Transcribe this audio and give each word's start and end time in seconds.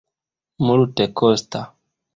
multekosta 0.65 1.61